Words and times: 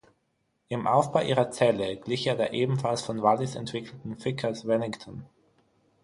Im 0.67 0.87
Aufbau 0.87 1.19
ihrer 1.21 1.51
Zelle 1.51 1.95
glich 1.95 2.25
er 2.25 2.33
der 2.33 2.53
ebenfalls 2.53 3.03
von 3.03 3.21
Wallis 3.21 3.53
entwickelten 3.53 4.15
Vickers 4.17 4.65
Wellington. 4.65 5.27